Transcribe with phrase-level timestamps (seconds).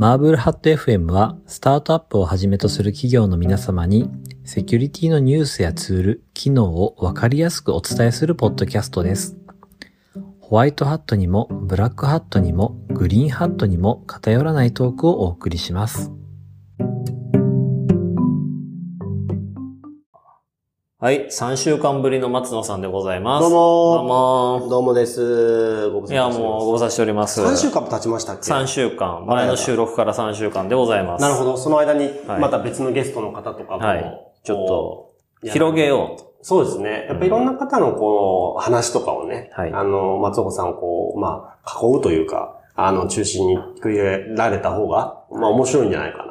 [0.00, 4.08] マーブルハット FM はスタートアップをはじめとする企業の皆様に
[4.46, 9.36] セキュリティのニュースやツール、機能をわかりやすくお伝えするポッドキャストです。
[10.40, 16.10] ホワイトハットにもブラックハットにもグリーンハットにも偏らないトークをお送りします。
[21.02, 23.40] はい、3週間ぶりの松野さんでございます。
[23.40, 25.88] どうもどうもどうもです。
[25.88, 27.40] ご無沙汰いや、してますもうご無沙汰しております。
[27.40, 29.24] 3週間も経ちましたっけ？3週間。
[29.24, 31.22] 前の収録から3週間でございます。
[31.22, 31.56] なるほど。
[31.56, 34.32] その間に、はいまた別のゲストの方とかも、はい。
[34.44, 36.34] ちょっと、広げようと。
[36.42, 37.06] そうですね。
[37.08, 46.24] やっぱいろんな方のこう、話とかをね、はいあの、松岡さんをこう、まあ、囲うというか、あの、中心に繰り入れられた方が、まあ面白いんじゃないかな。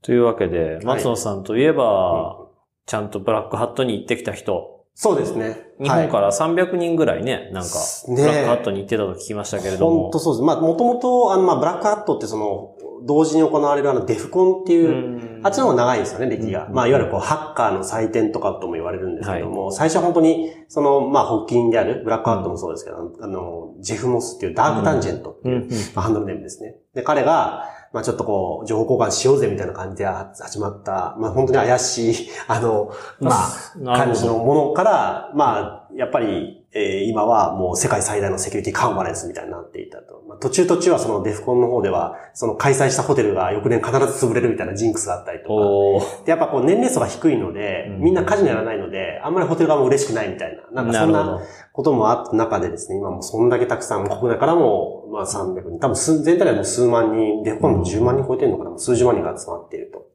[0.00, 2.43] というわけで、松野さんといえば、うん
[2.86, 5.66] ちゃんとブラックハットに行ってきた人、そうですね。
[5.80, 7.70] 日本から300人ぐらいね、なんか、
[8.08, 10.02] ねブラックハットに行ってたと聞きましたけれども。
[10.04, 10.42] 本当そうです。
[10.42, 16.66] まあ、もともと、あの、まあ、ブラックハットってその、同時に行われるあの、デフコンっていう、うんあっちの方が長いんですよね、歴が。
[16.66, 16.74] うん。
[16.74, 26.76] まあ、いわゆるこう、ハッカーの祭典とかとも言われるんですけども、最初は本当に、その、まあ、発起人である、ブラックハットもそうですけど、あの、ジェフモスっていうダークタンジェントっていう、ハンドルネームですね。
[26.94, 32.14] で、彼が、まあちょっとこう、情報交換しようぜみたいな感じで始まった、まあ本当に怪しい、
[32.48, 40.24] あの、まあ、感じのものから、まあ、やっぱり、えー今はもう世界最大のセキュリティカンファレンスみたいになっていたと。
[40.28, 46.24] まあ、途中途中はそのデフコンの方では、その開催したホテルが翌年必ず潰れるみたいなジンクスがあったりとか。
[46.24, 50.82] で、やっぱこう年齢層が低いので、うんみんなカジノやらないので、あんまりホテル側も嬉しくないみたいな。
[50.82, 51.40] なんかそんな。
[51.72, 60.06] こともあった中でですね、今もそんだけたくさん、国内からも、まあ300人、多分数、全体でも数万人、で、今度10万人超えてるのかな、数十万人が集まっていると。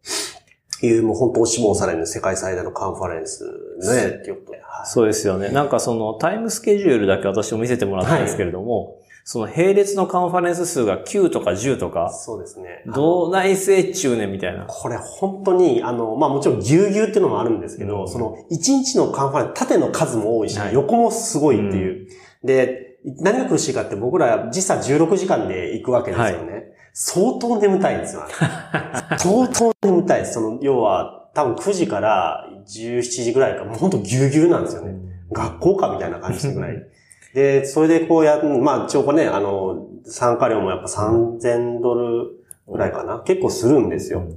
[0.87, 3.43] いう、もう本当志望される世界最大のカンファレンス
[3.81, 4.57] ね、っていうことで。
[4.59, 5.49] はいそうですよね。
[5.49, 12.83] なんかそのタイムスケジュールだけ私も見せてもらったんですけれども、その並列のカンファレンス数が9とか10とか、そうですね。
[12.87, 14.65] どう内政中年みたいな。
[14.65, 22.07] これ本当に、あの、まあもちろんぎゅうぎゅうっていうのもあるんですけど、うんその1日のカンファレンス、縦の数も多いし、はい横もすごいっていう。
[22.43, 26.58] で、何が苦しいかって僕ら時差16時間で行くわけですよね。
[26.93, 28.23] 相当眠たいんですよ。
[29.17, 30.33] 相当眠たいです。
[30.33, 34.95] その、要は、多分9時から17時ぐらいか、もう本当ぎゅうぎゅうなんですよね。
[35.31, 36.83] 学校かみたいな感じぐらい。
[37.33, 42.31] で、それでこうや、まあ、一応ね、あの、参加料もやっぱ3000ドル
[42.67, 43.19] ぐらいかな。
[43.25, 44.27] 結構するんですよ。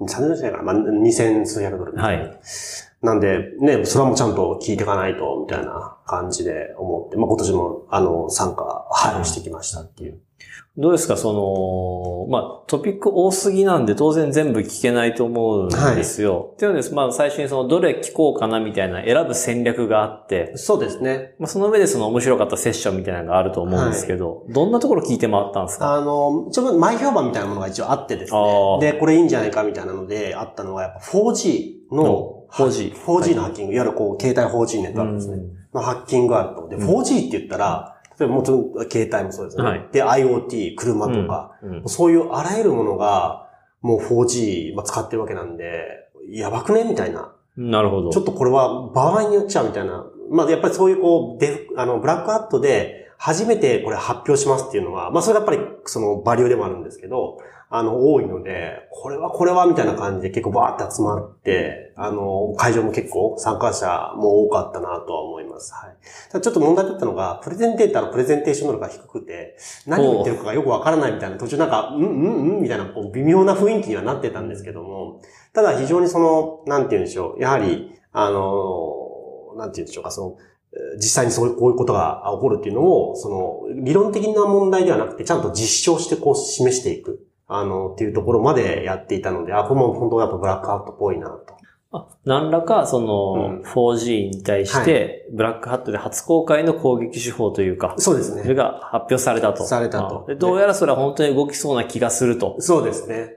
[0.00, 0.72] 3000ドルじゃないかな。
[0.72, 1.96] まあ、2000数百ドル。
[1.96, 2.40] はい。
[3.02, 10.20] なんで、ね、それはもうちゃんと聞いていかないと、みたいな感じで思って、まあ今年も、あの、参加、はい、してきましたっていう。
[10.78, 11.18] どうですか？
[11.18, 16.52] その、まあ、トピック多すぎなんで当然全部聞けないと思うんですよ。
[16.54, 16.94] っていうのです。
[16.94, 21.34] まあ、最初にその、どれ聞こうかなみたいな選ぶ戦略があって、そうですね。
[21.38, 25.94] まあ、その上でその面白かったセッションみたいなのがあると思うんですけど、どんなところ聞いて回ったんですか？
[25.94, 28.38] あの、ちょっと前評判みたいなものが一応あってですね。
[28.80, 35.42] で、これいいんじゃないかみたいなので、あったのが、やっぱ 4G の、4G 4G のハッキング、いわゆるこう、携帯 4G ネットワークですね。
[35.72, 36.68] のハッキングがあると。
[36.68, 39.62] で、うん 4G って言ったら、例えばもちろん携帯もそうですね。
[39.64, 43.48] はいで、IoT、車とか、うんうんそういうあらゆるものが、
[43.80, 45.82] もう 4G、まあ、使ってるわけなんで、
[46.30, 46.84] やばくね？
[46.84, 47.32] みたいな。
[47.56, 48.10] なるほど。
[48.10, 50.06] ちょっとこれは場合によっちゃみたいな。
[50.30, 57.38] まあ、やっぱりそういうこう、デフあの、ブラックハットで初めてこれ発表しますっていうのは、まあ、それがやっぱりそのバリューでもあるんですけど、
[57.70, 65.72] あの、多いので、これはこれはみたいな感じで結構バーって集まって、あの、会場も結構参加者も多かったなとは思います。
[65.72, 65.96] はい。
[66.32, 69.56] ただちょっと問題だったのが、プレゼンテーターのプレゼンテーション能力が低くて、
[69.86, 75.22] 何を言ってるかがよくわからないみたいな、途中なんか、うんうんうんみたいな、こう、微妙な雰囲気にはなってたんですけども、
[75.52, 80.36] ただ非常にその、なんて言うんでしょう、やはり、あの、なんて言うんでしょうか、その、
[80.96, 91.52] 実際にそういう、こういうことが起こるっていうのを、その、理論的な問題ではなくて、ちゃんと実証してこう示していく、あの、っていうところまでやっていたので、あ、これも本当やっぱブラックアウトっぽいなと。
[91.94, 98.42] あ何らか、その、うん 4G に対して、ブラックハットで初公開の攻撃手法というか、そうですね。
[98.42, 99.66] それが発表されたと。
[99.66, 102.56] されたとどうやらそれは本当に動きそうな気がすると。
[102.60, 103.36] そうですね。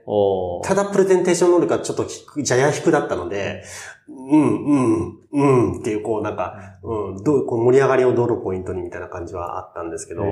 [0.64, 2.08] ただプレゼンテーション能力がちょっと
[2.42, 3.64] じゃや低だったので、
[4.08, 5.44] うん、うん、う
[5.78, 10.28] んっていう、こうなんか、うん、どう、こう盛り上がりをどのポイントにみたいな感じはあったんですけど、は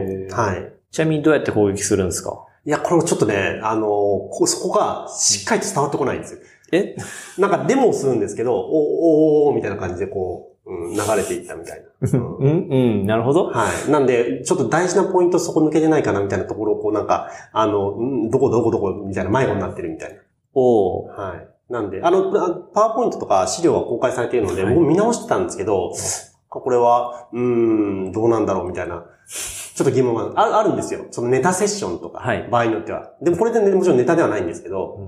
[0.54, 0.74] い。
[0.92, 2.46] ちなみにどうやって攻撃するんですか？
[2.66, 6.40] いや、これもちょっとね、あの、こそこがしっかりと伝わってこないんですよ。
[6.72, 6.96] え？
[7.38, 12.10] なんかデモをするんですけど、おおおおみたいな感じでこう、うん、流れていったみたいな。
[12.20, 13.48] うんうん、うん、なるほど。
[13.48, 13.92] はい。
[13.92, 20.16] なんで、ちょっと大事なポイントそこ抜けてないかなみたいなところを、こうなんか、あの、んどこどこどこみたいな迷子になってるみたいな。
[20.54, 21.48] おーはい。
[21.70, 25.94] なんで、あの、あパワーポイントとか資料は公開されているので、はい僕見直してたんですけど、
[26.50, 27.40] これは、うー
[28.10, 29.06] ん、どうなんだろうみたいな。
[29.28, 31.08] ちょっと疑問があるあるんですよ。
[31.10, 33.14] そのネタセッションとか、はい場合によっては。
[33.24, 35.00] でもこれで、ね、もちろんネタではないんですけど、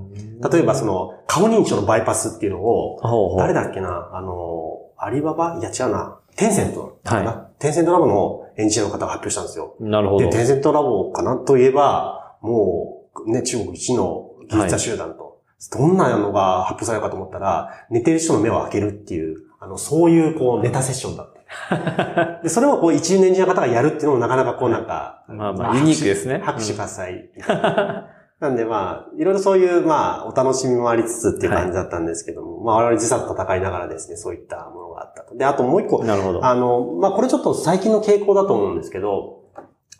[0.51, 3.35] 例えばその、顔認証のバイパスっていうのを。
[3.37, 5.59] 誰だっけなあの、アリババ？
[5.59, 6.17] いや違うな。
[6.35, 9.75] テンセントかな、はテンセントラボのエンジニアの方が発表したんですよ。
[9.79, 10.29] で、なるほど。
[10.29, 11.35] テンセントラボかな？
[11.37, 15.24] といえば、もう、ね、中国一の技術者集団と、
[15.71, 21.35] どんなのが発表されるかと思ったら、寝てる人の目を開けるっていう、あの、そういう、こう、ネタセッションだった。
[22.43, 27.31] で、それをこう、一流のエンジニアの方がやるっていうのもなかなかこう、なんか、まあまあユニークですね拍手喝采。
[28.39, 35.37] なんでまあ、いろいろそういう、まあ、お楽しみもありつつっていう感じだったんですけども、まあ、我々時差と戦いながらですね、そういったものがあったと。
[35.37, 36.45] で、あともう一個、なるほど。
[36.45, 39.44] あの、まあ、これちょっと最近の傾向だと思うんですけど、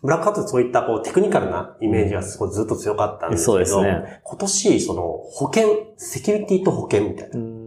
[0.02, 7.38] ブラックハットそういったこうテクニカルなイメージがすごいずっと強かったんですけど、ね今年、その保険、セキュリティと保険みたいな。
[7.38, 7.66] うん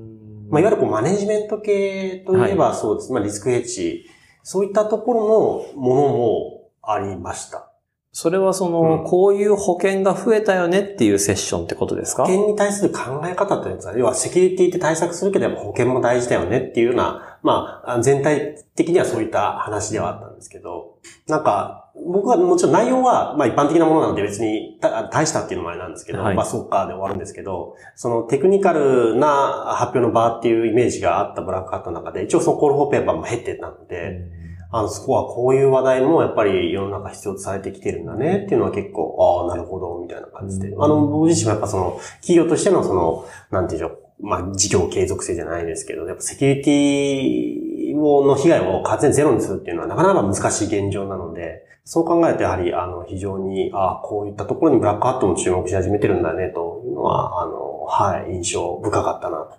[0.49, 3.11] まあ、いわゆるこうマネジメント系といえばそうです。
[3.11, 4.05] まあ、リスクヘッジ、
[4.43, 7.68] そういったところのものもありました。
[8.11, 9.03] それはその、うん。
[9.03, 12.25] こういう保険が増えたよねっていうセッションってことですか？
[12.25, 20.97] 保険に対する考え方というか、要はセキュリティって対策するけど、やっぱ保険も大事だよねっていうような、まあ、全体的にはそういった話ではあったんですけど、
[21.27, 26.35] なんか、僕はもちろん内容は、まあ一般的なものなので別にた大したっていうのもあれなんですけど、はい。
[26.35, 34.38] まあそっかで終わるんですけど、そのテクニカルな発表の場っていうイメージがあったブラックハットの中で、一応そのコールフォーペーパーも減ってたので、
[34.71, 40.69] あの、そこはこういう話題もやっぱり世の中必要とされてきてるんだねっていうのは結構、ああ、なるほど、みたいな感じで。
[40.69, 59.57] うんあの、僕自身もやっぱその、企業としてのその、なんていうんでしょう、まあ、事業継続性じゃないですけど、やっぱセキュリティをの被害を完全にゼロにするっていうのはなかなか難しい現状なので、そう考えるとやはり、あの、非常に、ああ、こういったところにブラックハットも注目し始めてるんだね、というのは、あの、はい、印象深かったなと。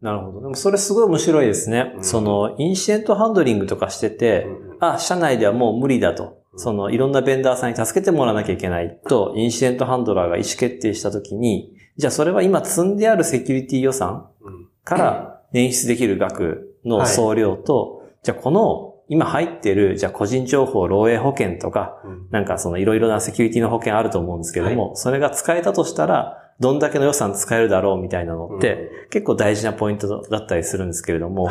[0.00, 0.40] なるほど。
[0.40, 1.92] でもそれすごい面白いですね。
[1.96, 2.04] うん。
[2.04, 4.76] その、インシデントハンドリングとかしてて、うん。
[4.80, 6.42] あ、社内ではもう無理だと。
[6.52, 6.58] うん。
[6.58, 14.68] その、いろんなベンダーさんに助けてもらわなきゃいけないと、インシデントハンドラーが意思決定したときに、じゃあそれは今積んであるセキュリティ予算うん。
[14.84, 22.28] から捻出できる額の総量と、じゃあこの今入ってる、じゃあ個人情報漏洩保険とか、うん。
[22.30, 31.48] なんかそのいろいろなセキュリティの保険あると思うんですけども、それが使えたとしたら、どんだけの予算使えるだろうみたいなのって、結構大事なポイントだったりするんですけれども、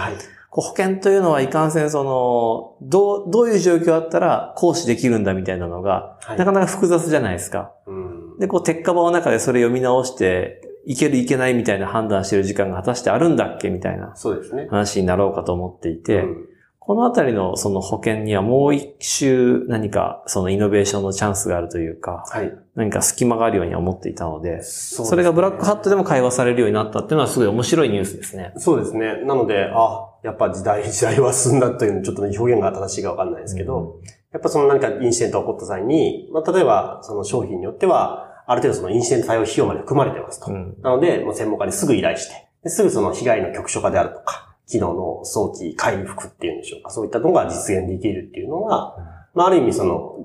[0.50, 6.38] 保険というのはいかんせんその、どう、どういう状況あったら行使できるんだみたいなのが、はい。
[6.38, 7.72] なかなか複雑じゃないですか。
[7.86, 8.40] うん。
[8.40, 14.68] で、こう、鉄火場の中でそれ読み直して、いけるいけないみたいな判断してる時間が果たしてあるんだっけみたいなそうですね。
[14.72, 16.46] 話になろうかと思っていて、うん
[16.90, 22.52] このあたりのその保険にはもう一周何かそのイノベーションのチャンスがあるというか、はい。
[22.74, 28.54] 何か隙間があるように思っていたので、そそれがブラックハットでも会話されるようになったっていうのはすごい面白いニュースですね。
[28.58, 29.24] そうですね。
[29.24, 34.00] なので、あ、やっぱ時代、時代は進んだというのちょっとね、表現が正しいかわかんないですけど、
[34.34, 40.52] やっぱその何かインシデントが起こった際に、まあ、例えばその商品によっては、ある程度そのインシデント対応費用まで含まれてますと。
[40.52, 46.92] うんなので、もう専門家にすぐ依頼して、ですぐその被害の局所化であるとか、機能の早期回復っていうんでしょうか。
[46.92, 48.96] そういったのが実現できるっていうのは、
[49.34, 50.16] まあ、ある意味その、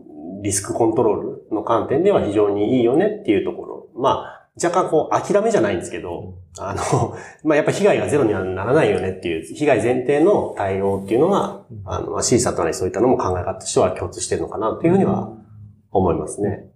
[0.43, 3.88] リスクコントロールの観点では非常にいいよねっていうところ。
[3.96, 15.33] まあ、若干こう、諦めじゃないんですけど、あの、 まあ、やっぱ被害がゼロにはならないよねっていう、被害前提の対応っていうのは、あの、まあ、シーサとなりそういったのも考え方としては共通してるのかなというふうには
[15.90, 16.66] 思いますね。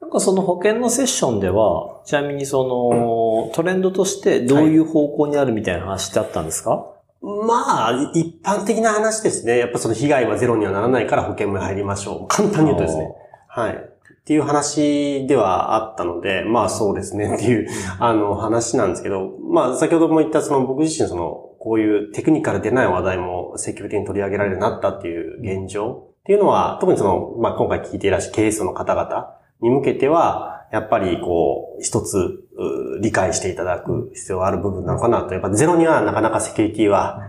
[0.00, 6.86] なんかその保険のセッションでは、ちなみにその、 トレンドとしてどういう方向にあるみたいな話ってあったんですか、
[7.22, 9.58] まあ、一般的な話ですね。
[9.58, 12.28] やっぱその被害はゼロにはならないから保険も入りましょう。
[12.28, 13.12] 簡単に言うとですね。
[13.48, 13.74] はい。
[13.74, 35.34] っていう話ではあったので、まあそうですねっていう、あの話なんですけど、まあ先ほども言ったその僕自身その、こういうテクニカルでない話題も積極的に取り上げられるようになったっていう現状っていうのは、特にその、まあ今回聞いていらっしゃる経営層の方々に向けては、やっぱりこう、一つ、う理解していただく必要がある部分なのかなと。
[35.34, 37.22] やっぱゼロにはなかなかセキュリティは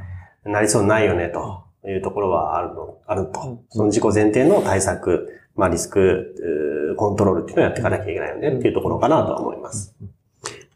[0.43, 3.63] なりそうにないよね、というところはあるの、あると。
[3.69, 6.35] その自己前提の対策、まあリスク、
[6.91, 9.95] うコントロールっていうのをやっていかなきゃいけないよねっていうところかなとは思います。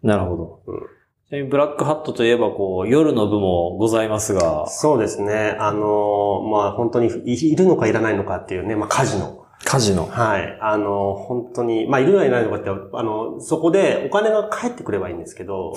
[0.02, 0.62] なるほど。
[0.68, 0.96] うん
[1.28, 5.58] ちなみにブラックハットといえばこう、夜の部もございますが、そうですね。
[5.60, 9.45] あの、まあ本当にいいるのかいらないのかっていうね、まあカジノ。
[9.66, 10.06] カジノ。
[10.06, 10.58] はい。
[10.62, 15.74] あの、本当に、まあいるのはいないのかって、あの、そこでお金が返ってくればいいんですけど、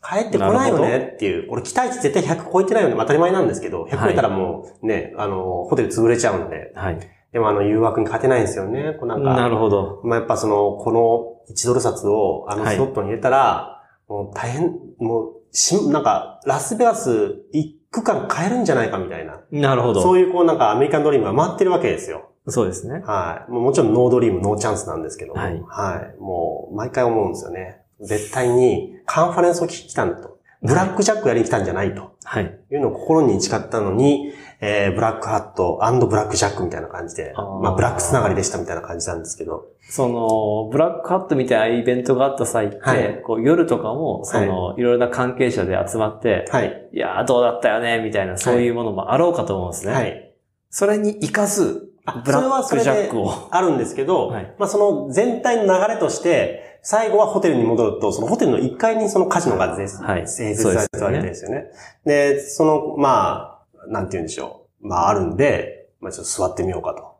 [0.00, 2.96] 返ってこないよねっていう、これ期待値絶対100超えてないよね。
[2.98, 6.98] 当たり前なんですけど、100超えたらもうね、あの、ホテル潰れちゃうんで、はい。
[7.32, 8.96] でもあの誘惑に勝てないんですよね。
[9.00, 10.00] こうなんか、なるほど。
[10.04, 19.40] まあやっぱその、この1ドル札をあのはいスロットに入れたら、もう大変、もう、し、なんか、ラスベガス一区間買えるんじゃないかみたいな。
[19.50, 20.02] なるほど。
[20.02, 22.30] そういうこうなんかアメリカンドリームが回ってるわけですよ。
[22.46, 23.02] そうですね。
[23.04, 23.50] はい。
[23.50, 26.20] もうもちろん no dream、no chance なんですけども、はいはい。
[26.20, 27.80] もう、毎回思うんですよね。
[28.00, 30.34] 絶対にカンファレンスを聞きに来たんだと。
[30.62, 32.16] ブラックジャックやりに来たんじゃないと。
[32.24, 32.58] はい。
[32.70, 46.88] いうのを心に誓ったのに、えー、ブラックハットブラックジャックみたいな感じで、あーまあ、ブラックつながりでしたみたいな感じなんですけど、その、ブラックハットみたいなイベントがあった際って、はいこう夜とかも、その、い、ろいろな関係者で集まって、はい。
[46.94, 49.92] いやーどうだったよね、みたいな、そういうものもあろうかと思うんですね。
[49.92, 50.34] はい。
[50.70, 53.48] それに活かず、あブラックジャックを。
[53.50, 61.66] あるんですけど、はいまあその全体の流れとして、最後はホテルに戻ると、そのホテルの1階にそのカジノがです、はい併設されてるわけですよね。
[62.04, 64.88] で、その、まあ、なんて言うんでしょう。
[64.88, 67.16] まああるんで、まあちょっと座ってみようかと。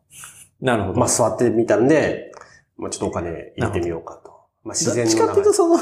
[0.60, 1.00] なるほど。
[1.00, 2.32] まあ座ってみたんで、
[2.76, 4.33] まあちょっとお金入れてみようかと。
[4.64, 5.78] まあ自然どっちかっていうと、その、い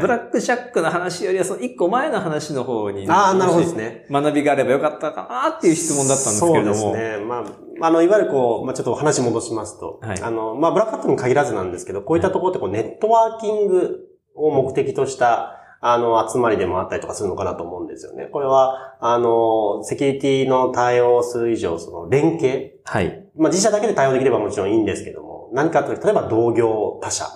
[0.00, 4.06] ブラックジャックの話よりは、その一個前の話の方に、ああ、なるほどですね。
[4.10, 6.74] 学びがあればよかったかなっていう質問だったんですけれども。
[6.74, 7.24] そうですね。
[7.24, 7.38] ま
[7.80, 14.00] あ、あの、いわゆるこう、まあちょっと話戻しますと、はいあの、まあブラックハットに限らずなんですけど、こういったところってこうネットワーキング
[14.34, 18.26] を目的とした、あの、集まりでもあったりとかするのかなと思うんですよね。
[18.26, 23.26] これは、あの、セキュリティの対応をする以上、その連携、はい。
[23.36, 27.26] まあ自社だけで対応できればもちろんいいんですけども、何かというと、例えば同業他社。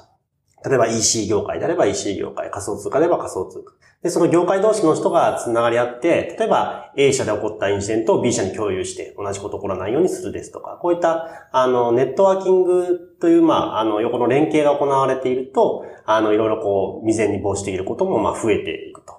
[0.64, 3.72] 例えば EC 業界であれば EC 業界、仮想通貨であれば仮想通貨。
[4.02, 19.12] で、その業界同士の人が繋がり合って、例えば A 社で起こったインシデントを B 社に共有して同じこと起こらないようにするですとか、こういった、あの、ネットワーキングという、まあ、あの、横の連携が行われていると、あの、いろいろこう、未然に防止できることも、まあ、増えていくと。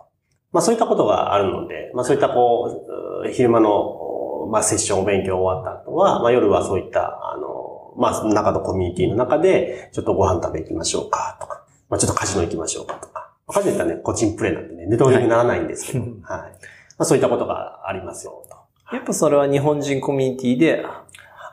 [0.52, 2.84] まあ、そういったことがあるので、まあ、そういったこ
[3.28, 7.61] う、昼間の、まあ、セッション、お勉強終わった後は、まあ、夜はそういった、あの、
[7.98, 13.32] まあ、中のコミュニティの中で、ちょっとご飯食べ行きましょうか、とか、まあ、ちょっとカジノ行きましょうか、とか。
[13.48, 16.12] カジノ行ったらね、個人プレイなんでね、ネットワーキングにならないんですけど、はい。
[16.22, 16.48] ま
[17.00, 18.96] あ、そういったことがありますよ、と。
[18.96, 20.86] やっぱそれは日本人コミュニティで、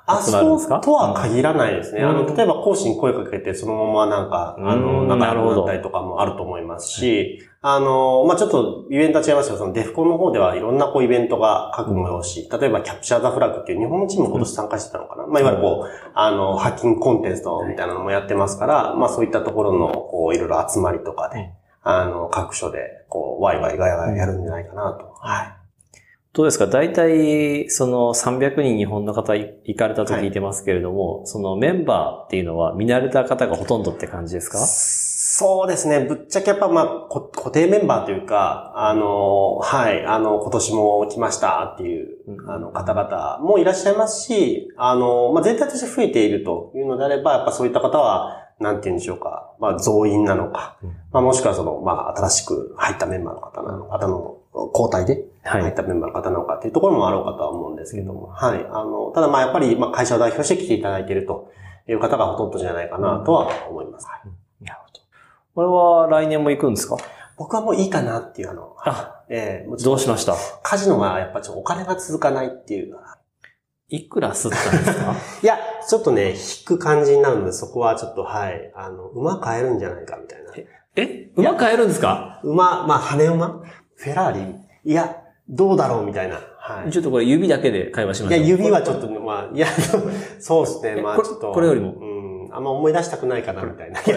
[0.09, 2.00] あ、そうとは限らないですね。
[2.00, 15.27] うんあの、例えば講師に声かけて、そのままなんか、あうの、ん仲良くなったりとかもあると思いますし、あの、まあちょっとイベントは違いますけど、そのデフコンの方ではいろんなこうイベントが各催し、例えばキャプチャーザフラッグっていう日本のチームも今年参加してたのかな？
[15.27, 21.50] まあいわゆるこう、あの、ハッキングコンテストみたいなのもやってますから、まあそういったところの、こう、いろいろ集まりとかで、
[21.83, 25.12] あの、各所で、こう、ワイワイガヤガヤやるんじゃないかなと。
[25.21, 25.58] はい。
[26.38, 26.68] どうですか？
[26.68, 34.59] 大体、その300人日本の方い行かれたと聞いてますけれども、そのメンバーっていうのは見慣れた方がほとんどって感じですか？
[34.59, 36.04] そうですね。
[36.04, 42.49] ぶっちゃけやっぱまあ、こ固定メンバーというか、あの、はい、あの、今年も来ましたっていう、うん。
[42.49, 50.90] あの、方々もいらっしゃいますし、あの、まあ、全体として増えているというのであれば、やっぱそういった方は、なんて言うんでしょうか、まあ、増員なのか、うん。
[51.12, 55.62] まあ、もしくはその、まあ、新しく入ったメンバーの方なの、方の交代ではい。
[55.62, 58.67] 入ったメンバーの方なのかっていうところもあろうかとは思うんですけども、はい。
[58.71, 61.50] あの、ただまあ、やっぱり、まあ、会社を代表して来ていただいていると
[61.88, 64.07] いう方がほとんどじゃないかなとは思います。
[64.07, 65.00] はいなるほど。
[65.55, 65.69] これ
[66.17, 66.97] は来年も行くんですか？
[67.38, 70.35] 僕はもういいかなっていう、あの、あ、ええもうちょっとどうしました？
[70.62, 72.97] カジノがやっぱちょっとお金が続かないっていう。
[73.90, 75.14] いくら吸ったんですか？
[75.43, 75.57] いや、
[75.88, 76.37] ちょっとね、引
[76.67, 80.52] く感じになるので、そこはちょっと、はい、あの、馬買えるんじゃないかみたいな。
[80.97, 81.31] え？
[81.37, 82.40] 馬買えるんですか？
[82.45, 83.62] 馬、まあ、羽馬？
[83.99, 84.90] フェラーリ？
[84.93, 85.17] いや、
[85.49, 86.07] どうだろう？
[86.07, 86.40] みたいな。
[86.59, 86.90] はい。
[86.90, 88.49] ちょっとこれ指だけで会話しまいや、しょう。
[88.59, 89.67] 指はちょっとね、まあ、いや、
[90.38, 91.52] そうですね、まあちょっと。
[91.52, 91.93] これよりも？
[91.93, 94.00] うん、あんま思い出したくないかな、みたいな。
[94.00, 94.17] いや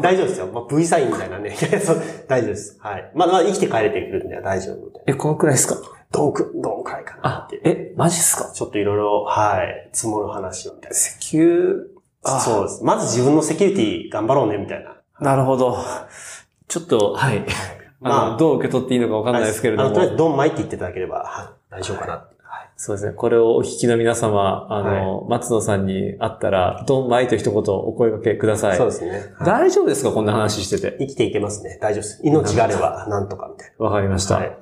[0.00, 0.46] 大丈夫ですよ。
[0.46, 1.50] まあ、V サインみたいなね。
[1.50, 2.78] いや、そう、大丈夫です。
[2.80, 3.10] はい。
[3.14, 5.12] まあ、まあ、生きて帰れてくるんでは大丈夫みたいな。
[5.12, 5.76] え、このくらいですか？
[6.12, 8.52] どんく、どんくらいかなあってえ、マジっすか？
[8.52, 10.96] ちょっといろいろ、はい、積もる話をみたいな。
[10.96, 11.84] 石油、
[12.22, 12.84] あそうです。
[12.84, 14.96] まず自分のセキュリティ頑張ろうね、みたいな。
[15.20, 15.78] なるほど。
[16.68, 17.44] ちょっと、はい。
[18.00, 20.18] まあどう受け取っていいのかわかんないですけれどあの、とりあえずも。
[20.18, 22.12] ドンマイって言っていただければ、はい、大丈夫かな。
[22.12, 22.70] はい。
[22.76, 23.12] そうですね。
[23.12, 28.76] これをお聞きの皆様、あの、松野さんに会ったら、ドンマイと一言お声掛けください。
[28.76, 29.10] そうですね。
[29.10, 30.12] はい大丈夫ですか？
[30.12, 30.96] こんな話してて。
[30.98, 31.78] 生きていけますね。
[31.80, 32.20] 大丈夫です。
[32.22, 34.36] 命があれば、なんとかみたいわかりました。
[34.36, 34.56] はい